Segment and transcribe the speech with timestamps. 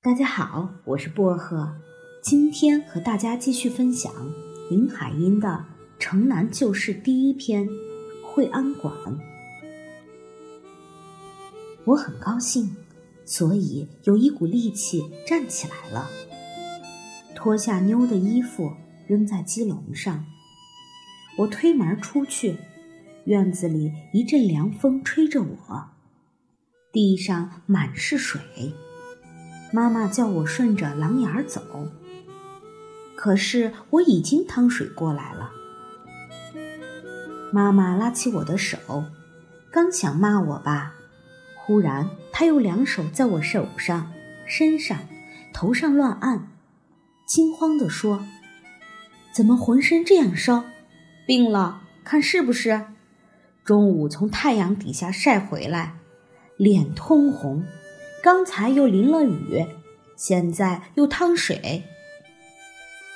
[0.00, 1.74] 大家好，我是薄荷，
[2.22, 4.12] 今天和大家继续分享
[4.70, 5.48] 林海音的
[5.98, 7.66] 《城南旧事》第一篇
[8.24, 8.94] 《惠安馆》。
[11.82, 12.76] 我很高兴，
[13.24, 16.08] 所以有一股力气站起来了，
[17.34, 18.72] 脱下妞的衣服
[19.08, 20.24] 扔在鸡笼上。
[21.38, 22.56] 我推门出去，
[23.24, 25.88] 院子里一阵凉风吹着我，
[26.92, 28.40] 地上满是水。
[29.70, 31.88] 妈妈叫我顺着廊檐走，
[33.14, 35.50] 可是我已经趟水过来了。
[37.52, 38.78] 妈妈拉起我的手，
[39.70, 40.94] 刚想骂我吧，
[41.54, 44.10] 忽然她又两手在我手上、
[44.46, 44.98] 身上、
[45.52, 46.48] 头上乱按，
[47.26, 48.24] 惊慌地说
[49.32, 50.64] ：“怎么浑身这样烧？
[51.26, 51.82] 病了？
[52.04, 52.86] 看是不是？
[53.64, 55.96] 中午从太阳底下晒回来，
[56.56, 57.64] 脸通红。”
[58.22, 59.64] 刚才又淋了雨，
[60.16, 61.84] 现在又趟水。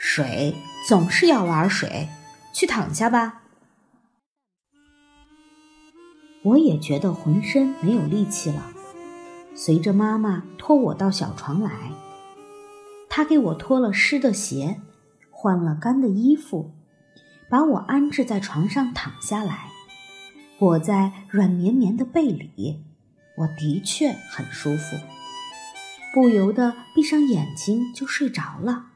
[0.00, 0.54] 水
[0.88, 2.08] 总是要玩水，
[2.52, 3.42] 去躺下吧。
[6.42, 8.72] 我也觉得浑身没有力气了，
[9.54, 11.70] 随着妈妈拖我到小床来。
[13.08, 14.80] 她给我脱了湿的鞋，
[15.30, 16.72] 换了干的衣服，
[17.48, 19.68] 把我安置在床上躺下来，
[20.58, 22.84] 裹在软绵绵的被里。
[23.38, 24.96] 我的确很舒服，
[26.12, 28.86] 不由得闭上眼睛就睡着了。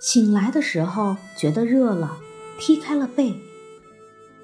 [0.00, 2.18] 醒来的时候觉得热了，
[2.58, 3.34] 踢开了被。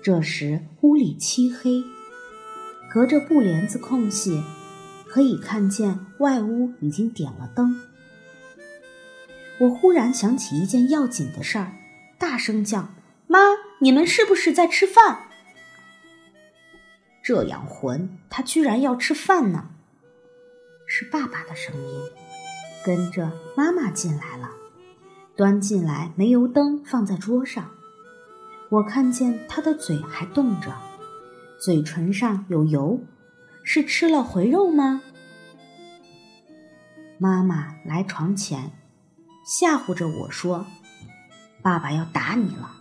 [0.03, 1.83] 这时屋里漆黑，
[2.91, 4.43] 隔着布帘子空隙，
[5.07, 7.81] 可以看见外屋已经点了灯。
[9.61, 11.73] 我忽然想起一件要紧的事儿，
[12.19, 12.89] 大声叫
[13.27, 13.39] ：“妈，
[13.81, 15.27] 你们是不是在吃饭？”
[17.31, 19.71] 这样混，他居然要吃饭呢！
[20.85, 22.11] 是爸爸的声音，
[22.85, 24.51] 跟着妈妈进来了，
[25.37, 27.71] 端进来煤油灯放在桌上。
[28.69, 30.75] 我看见他的嘴还动着，
[31.57, 32.99] 嘴唇上有油，
[33.63, 35.01] 是吃了回肉吗？
[37.17, 38.73] 妈妈来床前，
[39.47, 40.67] 吓唬着我说
[41.63, 42.73] ：“爸爸要打你了，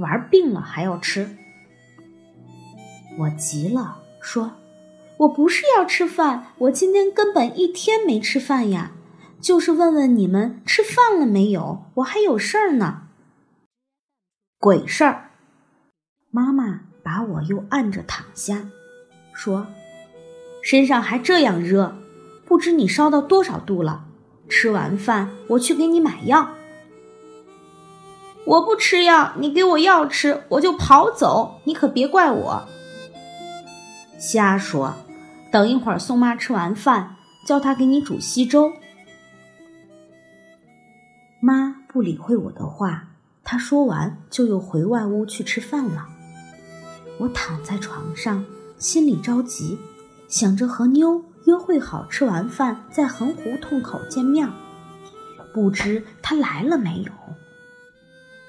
[0.00, 1.36] 玩病了还要吃。”
[3.16, 4.52] 我急了，说
[5.18, 8.90] ：“我不是要吃饭，我今天根本一天没吃饭呀，
[9.40, 13.02] 就是问问你们吃饭了没有，我还有事儿呢。”
[14.58, 15.30] 鬼事儿！
[16.32, 18.66] 妈妈把我又按着躺下，
[19.32, 19.68] 说
[20.60, 21.96] ：“身上还这样热，
[22.44, 24.06] 不知你烧到多少度了。
[24.48, 26.48] 吃完饭我去给你买药。”
[28.44, 32.68] 我不吃药，你给我药吃，我就跑走，你可别怪我。
[34.18, 34.94] 瞎说！
[35.52, 37.16] 等一会儿，宋妈吃完饭，
[37.46, 38.72] 叫她给你煮稀粥。
[41.40, 43.08] 妈不理会我的话，
[43.42, 46.06] 她说完就又回外屋去吃饭了。
[47.18, 48.44] 我躺在床上，
[48.78, 49.78] 心里着急，
[50.26, 54.48] 想着和妞约会好，吃完饭在横胡同口见面。
[55.52, 57.12] 不知她来了没有？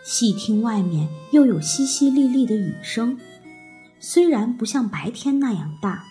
[0.03, 3.19] 细听外面又有淅淅沥沥的雨声。
[4.07, 6.05] 虽然不像白天那样大，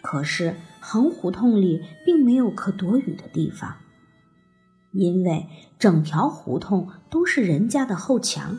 [0.00, 3.76] 可是横胡同里并没有可躲雨的地方，
[4.92, 5.46] 因为
[5.78, 8.56] 整条胡同都是人家的后墙。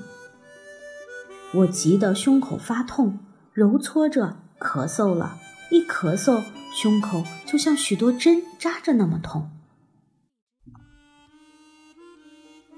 [1.56, 3.18] 我急得胸口发痛，
[3.54, 5.40] 揉搓着咳嗽了，
[5.72, 6.44] 一咳嗽，
[6.76, 9.50] 胸口就像许多针扎着那么痛。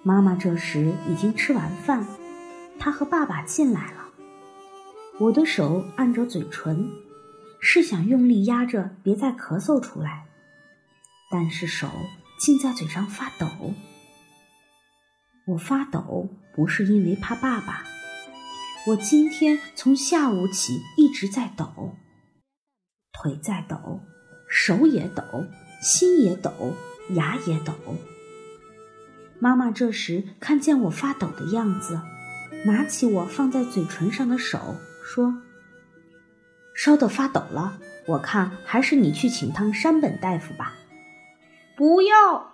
[0.03, 2.07] 妈妈这时已经吃完饭，
[2.79, 4.04] 她和爸爸进来了。
[5.17, 6.91] 我的手按着嘴唇，
[7.61, 10.25] 是想用力压着，别再咳嗽出来，
[11.31, 11.87] 但是手
[12.37, 13.47] 竟在嘴上发抖。
[15.47, 17.85] 我发抖不是因为怕爸爸，
[18.87, 21.95] 我今天从下午起一直在抖，
[23.13, 24.01] 腿在抖，
[24.49, 25.23] 手也抖，
[25.81, 26.51] 心也抖，
[27.11, 27.73] 牙也抖。
[29.39, 32.01] 妈妈这时看见我发抖的样子，
[32.65, 34.75] 拿起我放在嘴唇上的手。
[35.05, 35.35] 说
[36.73, 40.73] ：“烧得发抖了，我看还是你去请趟山本大夫吧。”
[41.77, 42.51] 不要，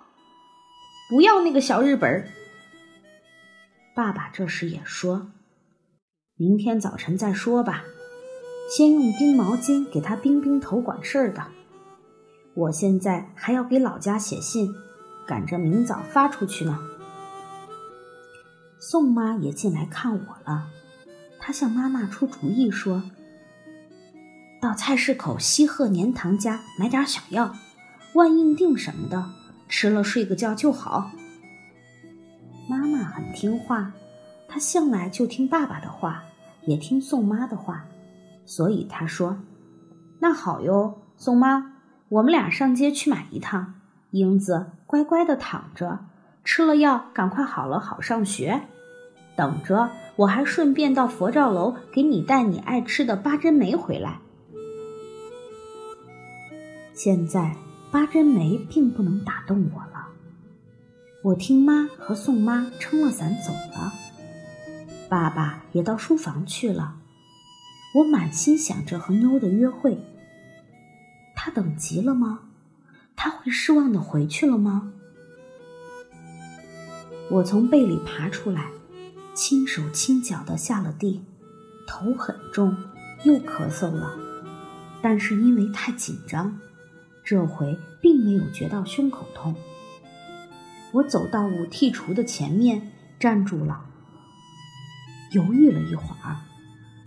[1.08, 2.28] 不要那个小日本。
[3.96, 5.32] 爸爸这时也说
[6.36, 7.84] ：“明天早晨再说吧，
[8.68, 11.46] 先用冰毛巾给他冰冰头，管事儿的。
[12.54, 14.74] 我现在还要给老家写信，
[15.26, 16.78] 赶着明早发出去呢。”
[18.78, 20.68] 宋妈也进来看我了。
[21.44, 23.02] 他向妈妈出主意说
[24.62, 27.56] ：“到菜市口西鹤年堂家买点小药，
[28.14, 29.28] 万应锭什么的，
[29.68, 31.10] 吃了睡个觉就好。
[32.70, 33.92] 妈妈很听话，
[34.46, 36.22] 她向来就听爸爸的话，
[36.64, 37.84] 也听宋妈的话，
[38.46, 39.36] 所以她说
[40.20, 41.72] ：“那好哟，宋妈，
[42.08, 43.74] 我们俩上街去买一趟。
[44.12, 46.04] 英子乖乖的躺着，
[46.44, 48.62] 吃了药赶快好了，好上学。
[49.36, 54.20] 等着，我还顺便到佛照楼给你带你爱吃的八珍梅回来。”
[56.94, 57.56] 现在
[57.90, 60.08] 八珍梅并不能打动我了。
[61.24, 63.92] 我听妈和宋妈撑了伞走了，
[65.08, 66.96] 爸爸也到书房去了。
[67.94, 69.98] 我满心想着和妞的约会。
[71.34, 72.40] 他等急了吗？
[73.14, 74.92] 他会失望的回去了吗？
[77.30, 78.66] 我从被里爬出来，
[79.34, 81.24] 轻手轻脚的下了地，
[81.86, 82.76] 头很重，
[83.24, 84.14] 又咳嗽了，
[85.00, 86.58] 但是因为太紧张。
[87.24, 89.54] 这回并没有觉到胸口痛。
[90.92, 93.86] 我走到五屉橱的前面站住了，
[95.32, 96.36] 犹豫了一会儿，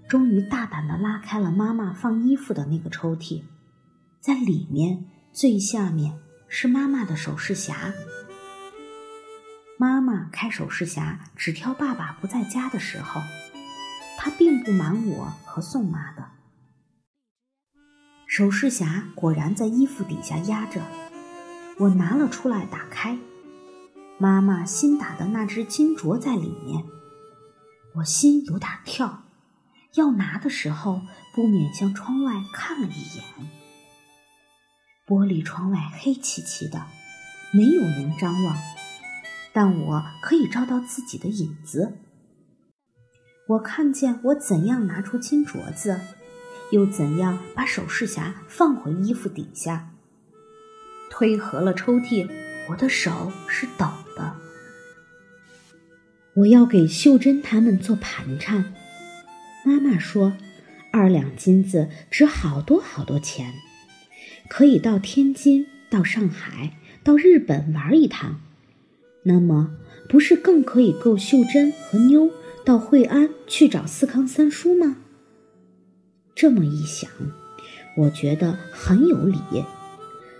[0.08, 3.44] 终于大胆的拉开了妈妈放衣服的那个抽屉，
[4.20, 6.18] 在里面最下面
[6.48, 7.94] 是妈妈的首饰匣。
[9.78, 13.22] 妈妈开首饰匣只挑爸爸不在家的时候，
[14.18, 16.30] 她并不瞒我和宋妈的。
[18.28, 20.82] 首饰匣果然在衣服底下压着，
[21.78, 23.18] 我拿了出来，打开，
[24.18, 26.86] 妈妈新打的那只金镯在里面，
[27.96, 29.24] 我心有点跳，
[29.96, 31.02] 要拿的时候
[31.34, 33.26] 不免向窗外看了一眼。
[35.06, 36.88] 玻璃窗外黑漆漆的，
[37.52, 38.58] 没有人张望，
[39.56, 41.94] 但我可以照到自己的影子。
[43.48, 46.02] 我看见我怎样拿出金镯子。
[46.72, 49.92] 又怎样把首饰匣放回衣服底下？
[51.10, 52.28] 推合了抽屉，
[52.70, 53.86] 我的手是抖
[54.18, 54.36] 的。
[56.34, 58.74] 我要给秀珍他们做盘缠。
[59.64, 60.34] 妈妈说，
[60.92, 63.54] 二两金子值好多好多钱，
[64.50, 68.42] 可以到天津、到上海、到日本玩一趟。
[69.28, 69.76] 那么，
[70.08, 72.30] 不是更可以够秀珍和妞
[72.64, 74.98] 到惠安去找四康三叔吗？
[76.36, 77.10] 这么一想，
[77.98, 79.40] 我觉得很有理，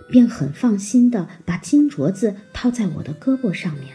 [0.08, 3.92] 便很放心的把金镯子套在我的胳膊上面